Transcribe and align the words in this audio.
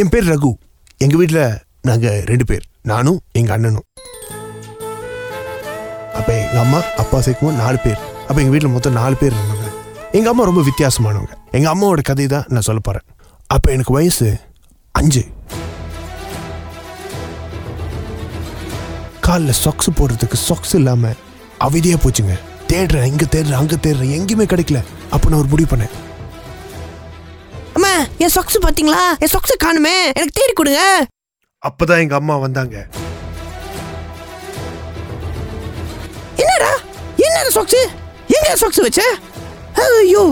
என் 0.00 0.10
பேர் 0.12 0.28
ரகு. 0.30 0.50
எங்க 1.04 1.16
வீட்டில் 1.20 1.58
நாங்கள் 1.88 2.20
ரெண்டு 2.28 2.44
பேர். 2.50 2.62
நானும் 2.90 3.18
எங்க 3.38 3.50
அண்ணனும். 3.56 3.84
அப்போ 6.18 6.32
எங்கள் 6.42 6.60
அம்மா 6.62 6.78
அப்பா 7.02 7.18
சேர்க்கும் 7.26 7.58
நாலு 7.62 7.78
பேர். 7.84 7.98
அப்போ 8.26 8.38
எங்கள் 8.42 8.54
வீட்டில் 8.54 8.72
மொத்தம் 8.76 8.96
நாலு 9.00 9.16
பேர் 9.22 9.34
இருந்தாங்க 9.36 9.66
எங்கள் 10.18 10.32
அம்மா 10.32 10.44
ரொம்ப 10.50 10.62
வித்தியாசமானவங்க. 10.68 11.34
எங்கள் 11.56 11.72
அம்மாவோட 11.74 12.04
கதை 12.10 12.26
தான் 12.34 12.46
நான் 12.54 12.66
சொல்ல 12.68 12.82
போகிறேன் 12.88 13.06
அப்போ 13.54 13.70
எனக்கு 13.74 13.96
வயசு 13.98 14.28
அஞ்சு. 15.00 15.22
காலில் 19.26 19.58
சாக்ஸ் 19.64 19.90
போடுறதுக்கு 20.00 20.40
சாக்ஸ் 20.48 20.74
இல்லாமல் 20.80 21.18
அவதியாக 21.66 22.00
போச்சுங்க. 22.04 22.36
தேடுறேன் 22.72 23.10
இங்கே 23.12 23.28
தேடுறேன் 23.36 23.60
அங்கே 23.62 23.78
தேடுறேன் 23.88 24.14
எங்கேயுமே 24.20 24.48
கிடைக்கல. 24.54 24.82
அப்போ 25.10 25.28
நான் 25.28 25.42
ஒரு 25.42 25.52
முடிவு 25.54 25.70
பண்ணேன். 25.74 25.94
என் 28.24 28.34
சொக்ஸ் 28.36 28.58
பாத்தீங்களா? 28.66 29.02
என் 29.24 29.32
சொக்ஸ் 29.34 29.54
காணுமே. 29.64 29.96
எனக்கு 30.18 30.36
தேடி 30.38 30.54
கொடுங்க. 30.60 30.82
அப்பதான் 31.68 32.02
எங்க 32.04 32.14
அம்மா 32.20 32.36
வந்தாங்க. 32.44 32.76
என்னடா? 36.44 36.72
என்னடா 37.26 37.50
சொக்ஸ் 37.58 37.82
எங்க 38.36 38.50
சொக்ஸ் 38.62 38.82
வச்ச? 38.86 39.02
ஐயோ. 39.84 40.24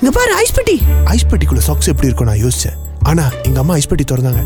இங்க 0.00 0.12
பாரு 0.18 0.32
ஐஸ் 0.42 0.54
பெட்டி 0.58 0.76
ஐஸ் 1.14 1.28
பெட்டிக்குள்ள 1.30 1.62
சாக்ஸ் 1.68 1.90
எப்படி 1.92 2.08
இருக்கும் 2.10 2.30
நான் 2.30 2.42
யோசிச்சேன். 2.44 2.78
ஆனா 3.10 3.24
எங்க 3.48 3.58
அம்மா 3.62 3.74
ஐஸ் 3.80 3.90
பெட்டி 3.90 4.04
திறந்தாங்க. 4.12 4.42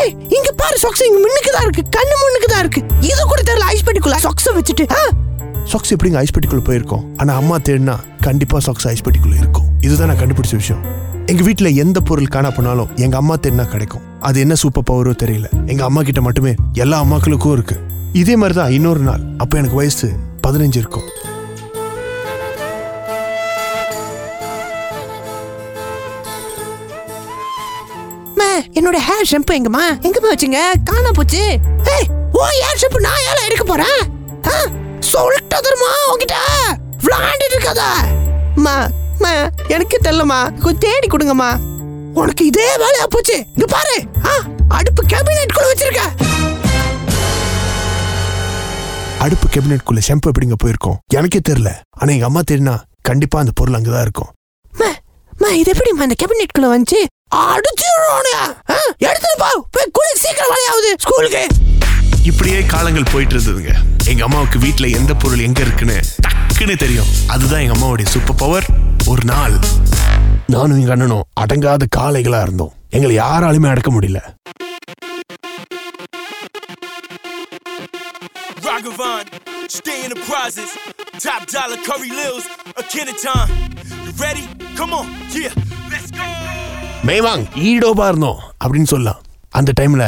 ஏய் 0.00 0.14
இங்க 0.36 0.50
பாரு 0.62 0.76
சொக்ஸ் 0.84 1.04
இங்க 1.08 1.18
முன்னுக்கு 1.24 1.50
தான் 1.56 1.66
இருக்கு. 1.66 1.84
கண்ணு 1.96 2.14
முன்னுக்கு 2.22 2.48
தான் 2.52 2.62
இருக்கு. 2.64 2.80
இது 3.10 3.22
கூட 3.32 3.40
தெரியல 3.50 3.66
ஐஸ் 3.74 3.84
பெட்டிக்குள்ள 3.88 4.18
சொக்ஸ் 4.26 4.48
வச்சுட்டு. 4.58 4.86
சாக்ஸ் 5.72 5.92
எப்படிங்க 5.94 6.18
ஐஸ் 6.22 6.32
பெட்டிக்குள்ள 6.34 6.64
போயிருக்கோம்? 6.70 7.04
ஆனா 7.20 7.34
அம்மா 7.40 7.56
தேடினா 7.68 7.96
கண்டிப்பா 8.28 8.58
சாக்ஸ் 8.66 8.86
ஐஸ் 8.92 9.04
பெட்டிக்குள்ள 9.06 9.36
இருக்கும். 9.42 9.68
இதுதான் 9.86 10.10
நான் 10.10 10.20
கண்டுபிடிச்ச 10.22 10.54
விஷயம். 10.62 10.82
எங்க 11.26 11.42
வீட்டில் 11.42 11.74
எந்த 11.74 12.00
பொருள் 12.00 12.26
காணா 12.26 12.50
போனாலும் 12.50 12.96
எங்க 12.96 13.16
அம்மா 13.16 13.34
என்ன 13.42 13.64
கிடைக்கும். 13.64 14.00
அது 14.20 14.40
என்ன 14.40 14.54
சூப்பர் 14.54 14.82
பவரோ 14.90 15.12
தெரியல. 15.22 15.44
எங்க 15.66 15.84
அம்மா 15.84 16.02
கிட்ட 16.02 16.20
மட்டுமே 16.20 16.54
எல்லா 16.72 17.04
அம்மாக்களுக்கும் 17.04 17.52
இருக்கு. 17.52 17.76
இதே 18.12 18.36
மாதிரி 18.36 18.58
தான் 18.58 18.70
இன்னொரு 18.70 19.00
நாள். 19.00 19.20
அப்ப 19.38 19.58
எனக்கு 19.58 19.76
வயசு 19.76 20.12
பதினஞ்சு 20.46 20.76
இருக்கும். 20.76 21.02
அம்மா, 28.28 28.48
என்னோட 28.74 28.98
ஹேர் 29.08 29.30
ஷாம்பு 29.30 29.56
எங்கம்மா? 29.58 29.84
எங்கம்மா 30.02 30.32
வச்சுங்க? 30.34 30.72
காணா 30.84 31.10
போச்சு. 31.12 31.58
ஏய் 31.84 32.08
ஓ 32.32 32.44
ஹேர் 32.44 32.82
ஷாம்பு 32.82 33.00
நான் 33.00 33.22
ஏல 33.32 33.44
எடுக்க 33.44 33.64
போறேன்? 33.64 34.00
ஆ, 34.46 34.66
சொல்லிட்டு 34.98 35.56
தருமா 35.56 35.90
உங்ககிட்ட 36.12 36.36
விளாண்டுட்டு 37.02 37.56
இருக்காதா. 37.56 37.88
அம்மா 38.56 38.88
எனக்கு 39.68 39.98
தெரியலம்மா. 40.02 40.40
கொஞ்சம் 40.60 40.78
தேடி 40.78 41.06
கொடுங்கம்மா. 41.06 41.50
உனக்கு 42.14 42.46
இதே 42.46 42.76
வேலையா 42.76 43.06
போச்சு. 43.08 43.46
இங்க 43.54 43.66
பாரு. 43.66 43.96
அடுப்பு 44.68 45.02
கேபினெட் 45.02 45.52
குள்ள 45.54 45.72
வச்சிருக்க. 45.72 46.02
அடுப்பு 49.18 49.46
கேபினெட்குள்ள 49.54 50.00
ஷாம்பு 50.08 50.30
எப்படிங்க 50.30 50.56
போயிருக்கோம்? 50.64 50.96
எனக்கே 51.14 51.40
தெரியல. 51.48 51.70
ஆனா 51.90 52.12
எங்க 52.12 52.24
அம்மா 52.24 52.40
தேடினா 52.50 52.76
கண்டிப்பா 53.02 53.38
அந்த 53.38 53.52
பொருள் 53.54 53.80
அங்கதான் 53.80 54.00
இருக்கும். 54.00 54.32
இது 55.60 55.72
எப்படிம்மா 55.72 56.02
இந்த 56.06 56.14
கேபினெட் 56.22 56.52
குள்ள 56.52 56.68
வந்துச்சு? 56.68 57.00
எடுத்துட்டு 58.96 59.36
போ. 59.38 59.66
போய் 59.70 59.90
குளி 59.92 60.12
சீக்கிரம் 60.14 60.50
வேலையாகுது 60.52 60.90
ஸ்கூலுக்கு. 60.98 61.46
இப்படியே 62.22 62.62
காலங்கள் 62.62 63.12
போயிட்டு 63.12 63.34
இருந்ததுங்க. 63.34 63.74
எங்க 64.06 64.24
அம்மாவுக்கு 64.24 64.58
வீட்ல 64.58 64.86
எந்த 64.86 65.14
பொருள் 65.14 65.38
எங்க 65.38 65.60
இருக்குன்னு 65.60 66.00
டக்குன்னு 66.26 66.76
தெரியும். 66.76 67.10
அதுதான் 67.26 67.60
எங்க 67.60 67.74
அம்மாவுடைய 67.74 68.06
சூப்பர் 68.06 68.40
பவர் 68.42 68.66
ஒரு 69.04 69.22
நாள் 69.24 69.54
நானும் 70.46 70.78
எங்க 70.78 70.92
அண்ணனும் 70.94 71.26
அடங்காத 71.42 71.84
காளைகளா 71.96 72.40
இருந்தோம் 72.44 72.74
எங்களை 72.96 73.14
யாராலுமே 73.18 73.70
அடக்க 73.72 73.90
முடியல 73.92 74.20
Ragavan, 78.66 79.24
stay 79.70 79.96
in 80.04 80.10
the 80.10 80.20
prizes. 80.22 80.70
Top 81.18 81.42
dollar 81.48 81.78
Curry 81.78 82.10
Lils, 82.10 82.44
a 82.74 82.84
Kenaton. 82.84 83.42
You 83.98 84.12
ready? 84.18 84.44
Come 84.78 84.92
on, 84.92 85.06
yeah, 85.36 85.54
let's 85.92 86.10
go. 86.12 86.26
மேவாங் 87.08 87.44
ஈடோபா 87.64 88.06
இருந்தோம் 88.08 88.40
அப்படின்னு 88.62 88.90
சொல்லலாம் 88.92 89.20
அந்த 89.52 89.72
டைம்ல 89.80 90.04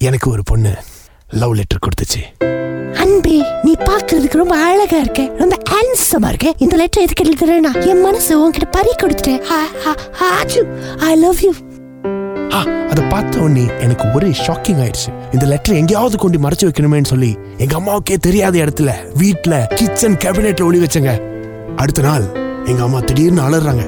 எனக்கு 0.00 0.28
ஒரு 0.30 0.42
பொண்ணு 0.42 0.72
லவ் 1.34 1.54
லெட்டர் 1.54 1.82
கொடுத்துச்சு 1.84 2.22
அன்பே 3.00 3.38
நீ 3.62 3.72
பாக்குறதுக்கு 3.88 4.36
ரொம்ப 4.40 4.56
அழகா 4.68 4.96
இருக்க. 4.96 5.22
ரொம்ப 5.38 5.56
ஹேண்ட்ஸமா 5.70 6.28
இருக்க. 6.32 6.52
இந்த 6.64 6.76
லெட்டர் 6.76 7.02
எதுக்கு 7.02 7.24
எழுதுறேன்னா 7.24 7.72
என் 7.86 8.00
மனசு 8.00 8.32
உன்கிட்ட 8.42 8.68
பறி 8.70 8.92
கொடுத்துட்டேன். 9.02 9.42
ஐ 11.08 11.12
லவ் 11.24 11.40
யூ 11.46 11.52
அதை 12.90 13.04
பார்த்த 13.12 13.38
உடனே 13.38 13.64
எனக்கு 13.80 14.04
ஒரே 14.14 14.30
ஷாக்கிங் 14.46 14.80
ஆயிடுச்சு. 14.84 15.10
இந்த 15.32 15.44
லெட்டர் 15.52 15.74
எங்கேயாவது 15.74 16.16
கொண்டு 16.18 16.38
மறைச்சு 16.38 16.66
வைக்கணுமேன்னு 16.68 17.10
சொல்லி 17.12 17.30
எங்க 17.56 17.74
அம்மாவுக்கே 17.80 18.16
தெரியாத 18.26 18.58
இடத்துல 18.64 18.92
வீட்ல 19.14 19.66
கிச்சன் 19.74 20.20
கேபினெட்ல 20.24 20.64
ஒளி 20.64 20.80
வச்சங்க. 20.84 21.12
அடுத்த 21.76 22.02
நாள் 22.08 22.26
எங்க 22.64 22.82
அம்மா 22.82 23.00
திடீர்னு 23.00 23.42
அலறாங்க. 23.48 23.84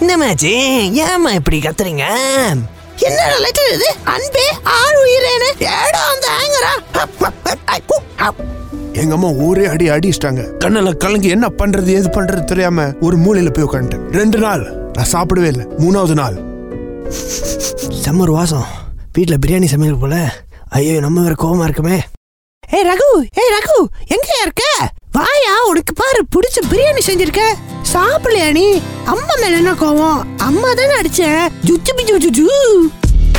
என்னமாச்சு 0.00 0.50
ஏமா 1.06 1.34
இப்படி 1.34 1.58
கத்துறீங்க? 1.58 2.04
என்னடா 2.96 3.36
லெட்டர் 3.36 3.72
இது? 3.72 3.88
அன்பே 4.04 4.44
ஆள் 4.62 4.98
உயிரேனே? 5.04 5.50
ஏடா 5.58 6.02
அந்த 6.12 6.26
ஆங்கரா 6.40 6.72
எங்க 8.92 9.14
அம்மா 9.14 9.28
ஒரே 9.28 9.64
அடி 9.64 9.88
அடிச்சிட்டாங்க. 9.90 10.42
கண்ணுல 10.58 10.96
கலங்கி 10.96 11.28
என்ன 11.28 11.46
பண்றது 11.48 11.86
ஏது 11.86 12.08
பண்றது 12.08 12.44
தெரியாம 12.44 12.92
ஒரு 13.00 13.16
மூலையில 13.16 13.50
போய் 13.50 13.64
உட்காந்துட்டேன் 13.64 14.10
ரெண்டு 14.10 14.38
நாள். 14.38 14.92
நான் 14.92 15.10
சாப்பிடவே 15.12 15.46
இல்லை. 15.46 15.66
மூணாவது 15.78 16.14
நாள். 16.14 16.36
செம்ம 18.04 18.16
வாசம். 18.16 18.66
வீட்ல 19.12 19.36
பிரியாணி 19.46 19.64
சமையல் 19.64 19.98
போல. 19.98 20.34
ஐயோ 20.68 21.00
நம்ம 21.00 21.20
வேற 21.20 21.34
கோவமா 21.42 21.62
இருக்குமே. 21.62 22.00
ஏய் 22.70 22.84
ரகு 22.84 23.10
ஏய் 23.40 23.52
ரகு 23.56 23.78
எங்க 24.06 24.28
இருக்க? 24.42 24.62
வாயா 25.12 25.54
உனக்கு 25.68 25.92
பாரு 25.94 26.24
பிடிச்ச 26.36 26.58
பிரியாணி 26.70 27.02
செஞ்சிருக்க. 27.06 27.42
சாப்பிடலையா 27.92 28.52
நீ? 28.52 28.66
அம்மா 29.04 29.34
மேல 29.40 29.56
என்ன 29.56 29.72
கோவம்? 29.72 30.20
அம்மா 30.38 30.72
தானே 30.72 31.00
அடிச்சேன். 31.00 31.50
ஜுச்சு 31.64 31.92
பிஜு 31.98 32.16
ஜுஜு 32.18 32.46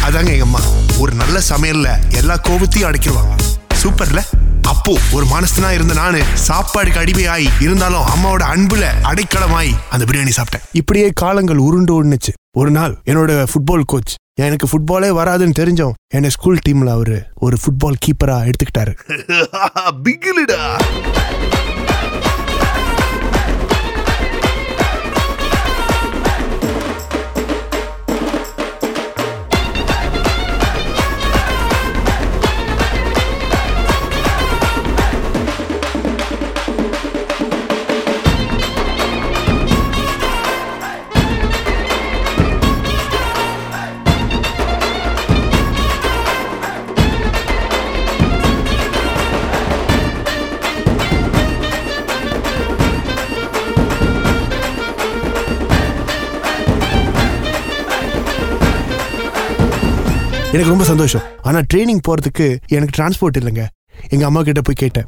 அதாங்க 0.06 0.31
எங்க 0.31 0.41
அம்மா. 0.41 0.59
ஒரு 1.00 1.13
நல்ல 1.13 1.41
சமையல்ல 1.50 1.89
எல்லா 2.12 2.35
கோபத்தையும் 2.35 2.90
அடக்கிடுவாங்க 2.91 3.35
சூப்பர்ல? 3.84 4.22
அப்போ 4.61 4.97
ஒரு 5.13 5.25
மனசுனா 5.25 5.72
இருந்த 5.72 5.94
நானு 5.94 6.23
சாப்பாடுக்கு 6.47 7.00
அடிமையாய் 7.00 7.47
இருந்தாலும் 7.59 8.06
அம்மாவோட 8.06 8.44
அன்புல 8.53 8.85
அடைக்கலமாய் 9.03 9.72
அந்த 9.90 10.06
பிரியாணி 10.06 10.34
சாப்பிட்டேன். 10.35 10.66
இப்படியே 10.72 11.11
காலங்கள் 11.16 11.57
உருண்டு 11.57 12.03
ஓடுனுச்சு 12.03 12.34
ஒரு 12.57 12.72
நாள் 12.72 13.01
என்னோட 13.06 13.45
ஃபுட்பால் 13.51 13.81
கோச் 13.85 14.13
எனக்கு 14.35 14.67
ஃபுட்பாலே 14.67 15.09
வராதுன்னு 15.11 15.59
தெரிஞ்சோம் 15.59 15.94
என்னை 16.13 16.29
ஸ்கூல் 16.29 16.59
டீம்ல 16.69 16.90
அவரு 16.90 17.23
ஒரு 17.35 17.57
ஃபுட்பால் 17.61 18.00
கீப்பரா 18.06 18.38
எடுத்துக்கிட்டாரு. 18.45 18.94
பிகிலுடா. 20.03 20.61
எனக்கு 60.53 60.71
ரொம்ப 60.71 60.85
சந்தோஷம். 60.89 61.25
ஆனால் 61.47 61.65
ட்ரைனிங் 61.71 62.01
போகிறதுக்கு 62.07 62.45
எனக்கு 62.75 62.95
டிரான்ஸ்போர்ட் 62.97 63.37
இல்லைங்க. 63.39 63.63
எங்கள் 64.13 64.27
அம்மா 64.29 64.41
கிட்ட 64.47 64.61
போய் 64.67 64.81
கேட்டேன். 64.81 65.07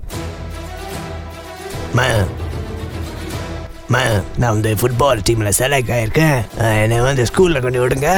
நான் 4.42 4.54
வந்து 4.56 4.72
ஃபுட்பால் 4.82 5.24
டீமில் 5.28 5.56
செலக்ட் 5.60 5.92
ஆயிருக்கேன். 5.98 6.40
என்னை 6.84 7.00
வந்து 7.08 7.26
ஸ்கூலில் 7.32 7.64
கொண்டு 7.66 7.82
விடுங்க. 7.84 8.10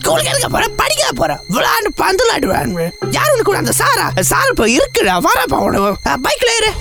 ஸ்கூலுக்கு 0.00 0.30
எதுக்கு 0.32 0.50
போறேன்? 0.56 0.74
படிக்க 0.82 1.12
போறேன். 1.20 1.40
விளாண்டு 1.54 1.90
பந்து 2.02 2.24
விளாண்டு 2.26 2.88
யார் 3.16 3.48
கூட 3.48 3.56
அந்த 3.62 3.74
சாரா? 3.80 4.06
சார் 4.32 4.50
இப்போ 4.52 4.66
இருக்குடா 4.76 5.14
வரப்பா 5.28 5.60
உனக்கு. 5.68 6.18
பைக்ல 6.26 6.50
ஏறு. 6.58 6.72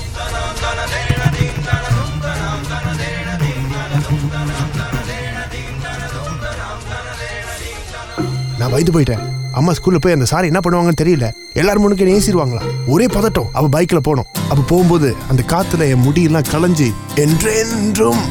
நான் 8.60 8.72
வயது 8.72 8.92
போயிட்டேன். 8.92 9.24
அம்மா 9.54 9.72
ஸ்கூல்ல 9.72 10.00
போய் 10.02 10.14
அந்த 10.14 10.26
சார் 10.26 10.50
என்ன 10.50 10.60
பண்ணுவாங்கன்னு 10.64 11.02
தெரியல. 11.02 11.28
எல்லாரும் 11.54 11.82
முன்னுக்கு 11.82 12.06
ஏசிடுவாங்களா? 12.18 12.62
ஒரே 12.88 13.06
பதட்டம். 13.06 13.52
அவ 13.54 13.68
பைக்ல 13.68 14.02
போனோம். 14.08 14.32
அப்ப 14.50 14.62
போகும்போது 14.68 15.16
அந்த 15.30 15.44
காத்துல 15.48 15.90
என் 15.94 16.06
முடியெல்லாம் 16.08 16.50
கலைஞ்சு 16.54 16.90
என்றென்றும் 17.16 18.24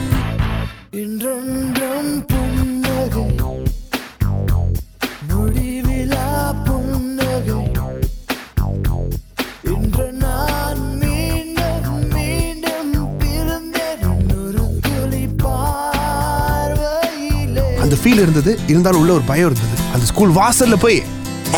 அந்த 17.85 17.97
ஃபீல் 18.03 18.23
இருந்தது. 18.27 18.53
இருந்தாலும் 18.67 19.01
உள்ள 19.01 19.13
ஒரு 19.13 19.23
பயம் 19.27 19.51
இருந்தது. 19.51 19.74
அந்த 19.95 20.05
ஸ்கூல் 20.11 20.33
வாசல்ல 20.39 20.77
போய் 20.85 20.99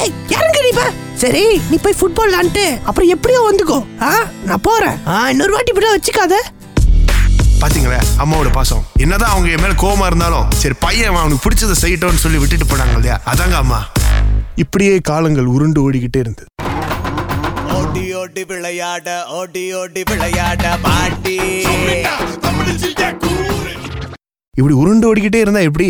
ஏய் 0.00 0.12
இறங்கு 0.34 0.60
நீ 0.66 0.70
பா 0.78 0.86
சரி 1.22 1.42
நீ 1.70 1.76
போய் 1.84 1.98
ஃபுட்பால் 1.98 2.28
விளாண்டுட்டு 2.28 2.64
அப்புறம் 2.88 3.10
எப்படியோ 3.14 3.40
வந்துக்கோ. 3.46 3.78
ஆ 4.06 4.10
நான் 4.48 4.64
போறேன். 4.66 4.96
ஆ 5.12 5.14
இன்னொரு 5.32 5.52
வாட்டி 5.54 5.72
இப்படி 5.72 5.88
வச்சுக்காத. 5.92 6.34
பாத்தீங்களா 7.62 7.98
அம்மாவோட 8.22 8.50
பாசம். 8.56 8.82
என்னதான் 9.04 9.32
அவங்க 9.34 9.48
என் 9.54 9.62
மேல 9.64 9.74
கோவமா 9.82 10.06
இருந்தாலும் 10.10 10.48
சரி 10.62 10.76
பையன் 10.84 11.08
அவன் 11.10 11.22
அவனுக்கு 11.22 11.44
பிடிச்சதை 11.46 11.76
செய்யட்டும்னு 11.82 12.24
சொல்லி 12.24 12.40
விட்டுட்டு 12.42 12.66
போனாங்க 12.72 12.96
இல்லையா? 12.98 13.16
அதாங்க 13.32 13.56
அம்மா. 13.62 13.80
இப்படியே 14.64 14.94
காலங்கள் 15.10 15.48
உருண்டு 15.54 15.80
ஓடிக்கிட்டே 15.86 16.20
இருந்தது. 16.24 16.48
ஓடி 17.78 18.04
ஓடி 18.22 18.42
விளையாட 18.50 19.08
ஓடி 19.38 19.64
ஓடி 19.80 20.02
விளையாட 20.10 20.64
பாட்டி 20.84 21.36
இப்படி 24.54 24.74
உருண்டு 24.82 25.08
ஓடிக்கிட்டே 25.10 25.40
இருந்தா 25.44 25.62
எப்படி? 25.70 25.88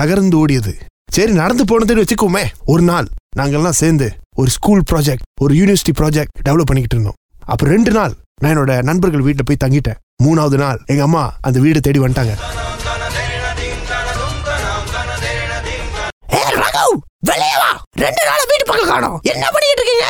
நகர்ந்து 0.00 0.36
ஓடியது. 0.42 0.72
சரி 1.16 1.32
நடந்து 1.32 1.64
போனதுன்னு 1.64 2.02
வச்சுக்கோமே 2.02 2.42
ஒரு 2.64 2.82
நாள் 2.82 3.06
நாங்கெல்லாம் 3.38 3.78
சேர்ந்து 3.80 4.06
ஒரு 4.36 4.50
ஸ்கூல் 4.50 4.82
ப்ராஜெக்ட் 4.90 5.24
ஒரு 5.40 5.52
யூனிவர்சிட்டி 5.54 5.92
ப்ராஜெக்ட் 6.00 6.34
டெவலப் 6.48 6.68
பண்ணிக்கிட்டு 6.68 6.96
இருந்தோம். 6.96 7.16
அப்ப 7.44 7.66
ரெண்டு 7.66 7.90
நாள் 7.90 8.14
நான் 8.40 8.52
என்னோட 8.54 8.82
நண்பர்கள் 8.82 9.24
வீட்டுல 9.28 9.44
போய் 9.44 9.62
தங்கிட்டேன். 9.64 9.98
மூணாவது 10.24 10.58
நாள் 10.62 10.78
எங்க 10.86 11.02
அம்மா 11.02 11.22
அந்த 11.40 11.58
வீடு 11.60 11.80
தேடி 11.80 11.98
வந்துட்டாங்க. 11.98 12.34
ஏ 16.38 16.42
ரகவ் 16.64 16.96
வெளியே 17.30 17.56
வா. 17.62 17.70
ரெண்டு 18.04 18.22
நாளா 18.28 18.44
வீட்டு 18.52 18.66
பக்கம் 18.66 18.88
காணோம். 18.88 19.18
என்ன 19.22 19.44
பண்ணிட்டு 19.54 19.82
இருக்கீங்க? 19.82 20.06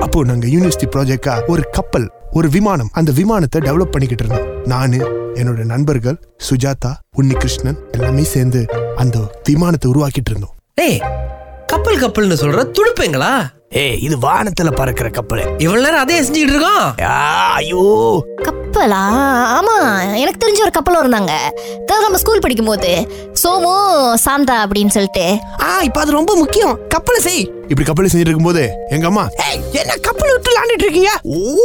அப்போ 0.00 0.24
நாங்க 0.24 0.46
யூனிவர்சிட்டி 0.46 0.88
ப்ராஜெக்டா 0.96 1.34
ஒரு 1.46 1.64
கப்பல் 1.70 2.08
ஒரு 2.32 2.48
விமானம் 2.48 2.88
அந்த 2.92 3.12
விமானத்தை 3.12 3.60
டெவலப் 3.60 3.92
பண்ணிக்கிட்டு 3.92 4.24
இருந்தோம் 4.24 4.62
நானு 4.64 4.98
என்னோட 5.34 5.64
நண்பர்கள் 5.64 6.20
சுஜாதா 6.50 6.94
உன்னிகிருஷ்ணன் 7.16 7.76
எல்லாமே 7.90 8.22
சேர்ந்து 8.22 8.66
அந்த 8.96 9.18
விமானத்தை 9.44 9.92
உருவாக்கிட்டு 9.92 10.30
இருந்தோம். 10.30 10.54
ஏய் 10.74 10.98
கப்பல் 11.66 11.98
கப்பல்னு 11.98 12.40
சொல்ற 12.40 12.72
துடுப்பீங்களா? 12.78 13.50
ஏய் 13.70 13.98
இது 14.00 14.18
வானத்துல 14.18 14.70
பறக்கிற 14.70 15.10
கப்பல். 15.10 15.54
இவ்வளவு 15.58 15.84
நேரம் 15.84 16.00
அதே 16.00 16.22
செஞ்சுக்கிட்டு 16.22 16.54
இருக்கோம்? 16.54 16.94
ஐயோ. 17.54 18.24
கப்பலா? 18.76 19.02
ஆமா 19.56 19.74
எனக்கு 20.22 20.40
தெரிஞ்ச 20.42 20.60
ஒரு 20.64 20.72
கப்பல் 20.76 20.98
இருந்தாங்க. 21.02 21.34
அதாவது 21.82 22.04
நம்ம 22.06 22.18
ஸ்கூல் 22.22 22.42
படிக்கும்போது. 22.44 22.90
சோமு 23.42 23.70
சாந்தா 24.24 24.56
அப்படின்னு 24.64 24.92
சொல்லிட்டு. 24.96 25.24
ஆ 25.66 25.68
இப்ப 25.86 26.00
அது 26.00 26.12
ரொம்ப 26.16 26.32
முக்கியம். 26.40 26.74
கப்பலை 26.94 27.20
செய். 27.26 27.40
இப்படி 27.70 27.86
கப்பலை 27.88 28.08
செஞ்சுட்டு 28.12 28.32
இருக்கும்போது 28.32 28.64
எங்க 28.94 29.06
அம்மா? 29.10 29.24
என்ன 29.80 29.96
கப்பல் 30.08 30.32
விட்டு 30.32 30.50
விளாண்டுட்டு 30.50 30.86
இருக்கீங்க? 30.86 31.12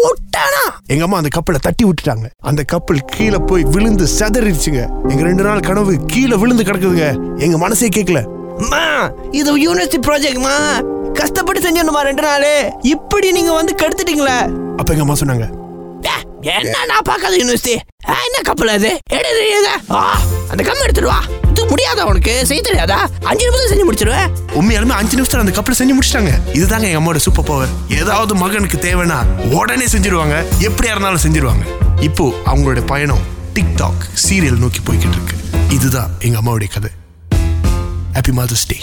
ஓட்டானா? 0.04 0.64
எங்க 0.94 1.04
அம்மா 1.08 1.20
அந்த 1.22 1.32
கப்பலை 1.38 1.60
தட்டி 1.68 1.86
விட்டுட்டாங்க. 1.88 2.28
அந்த 2.52 2.64
கப்பல் 2.74 3.06
கீழே 3.14 3.42
போய் 3.52 3.70
விழுந்து 3.76 4.08
செதறிடுச்சுங்க. 4.18 4.84
எங்க 5.12 5.22
ரெண்டு 5.30 5.46
நாள் 5.50 5.68
கனவு 5.70 5.96
கீழே 6.14 6.38
விழுந்து 6.44 6.68
கிடக்குதுங்க. 6.70 7.08
எங்க 7.46 7.58
மனசே 7.66 7.90
கேட்கல 7.98 8.22
அம்மா 8.64 8.84
இது 9.40 9.52
யூனிவர்சிட்டி 9.66 10.02
ப்ராஜெக்ட்மா 10.08 10.56
கஷ்டப்பட்டு 11.20 11.62
செஞ்சோம்மா 11.66 12.04
ரெண்டு 12.10 12.24
நாள்? 12.28 12.52
இப்படி 12.96 13.30
நீங்க 13.38 13.54
வந்து 13.60 13.74
கெடுத்துட்டீங்களே. 13.82 14.38
அப்ப 14.80 14.94
எங்க 14.94 15.06
அம்மா 15.08 15.18
சொன்னாங்க 15.24 15.48
என்ன 16.42 16.86
நான் 16.86 17.04
பார்க்காத 17.04 17.38
யூனிவர்சிட்டி 17.38 17.74
என்ன 18.06 18.38
கப்பல் 18.44 18.68
அது? 18.68 19.00
எடு 19.08 19.30
அந்த 20.50 20.64
கம் 20.64 20.82
எடுத்துட்டு 20.82 21.10
வா. 21.10 21.20
இது 21.50 21.66
முடியாதா 21.66 22.02
உனக்கு? 22.02 22.46
செய்ய 22.46 22.62
தெரியாதா? 22.64 23.10
அஞ்சு 23.24 23.50
நிமிஷம் 23.50 23.72
செஞ்சு 23.72 23.86
முடிச்சிருவேன். 23.90 24.30
உண்மையாலுமே 24.60 24.90
அஞ்சு 24.90 25.18
நிமிஷத்துல 25.18 25.40
அந்த 25.40 25.52
கப்பலை 25.52 25.76
செஞ்சு 25.82 25.98
முடிச்சிட்டாங்க. 25.98 26.32
இதுதாங்க 26.54 26.88
எங்க 26.90 27.00
அம்மாவோட 27.00 27.18
சூப்பர் 27.18 27.46
பவர் 27.46 27.70
ஏதாவது 27.90 28.36
மகனுக்கு 28.36 28.78
தேவைன்னா 28.78 29.20
உடனே 29.52 29.86
செஞ்சிருவாங்க. 29.86 30.46
எப்படியா 30.60 30.94
இருந்தாலும் 30.96 31.24
செஞ்சிருவாங்க. 31.26 31.66
இப்போ 32.00 32.34
அவங்களோட 32.46 32.86
பயணம் 32.86 33.24
டிக்டாக் 33.54 34.04
சீரியல் 34.30 34.62
நோக்கி 34.64 34.80
போய்கிட்டு 34.80 35.18
இருக்கு. 35.18 35.38
இதுதான் 35.70 36.12
எங்க 36.20 36.40
அம்மாவுடைய 36.42 36.70
கதை. 36.74 36.92
Happy 38.14 38.32
mother's 38.32 38.68
day 38.68 38.78